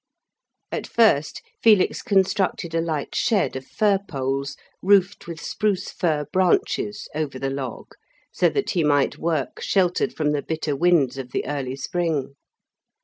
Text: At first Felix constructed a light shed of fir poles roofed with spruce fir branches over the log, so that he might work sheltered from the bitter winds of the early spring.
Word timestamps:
At 0.71 0.87
first 0.87 1.43
Felix 1.61 2.01
constructed 2.01 2.73
a 2.73 2.81
light 2.81 3.13
shed 3.13 3.55
of 3.55 3.67
fir 3.67 3.99
poles 4.07 4.57
roofed 4.81 5.27
with 5.27 5.39
spruce 5.39 5.91
fir 5.91 6.25
branches 6.33 7.07
over 7.13 7.37
the 7.37 7.51
log, 7.51 7.91
so 8.31 8.49
that 8.49 8.71
he 8.71 8.83
might 8.83 9.19
work 9.19 9.61
sheltered 9.61 10.15
from 10.17 10.31
the 10.31 10.41
bitter 10.41 10.75
winds 10.75 11.19
of 11.19 11.31
the 11.33 11.45
early 11.45 11.75
spring. 11.75 12.33